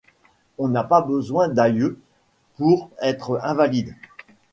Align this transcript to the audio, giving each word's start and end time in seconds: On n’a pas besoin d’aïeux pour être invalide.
On 0.57 0.67
n’a 0.69 0.83
pas 0.83 1.01
besoin 1.03 1.47
d’aïeux 1.47 1.99
pour 2.55 2.89
être 3.03 3.39
invalide. 3.43 3.93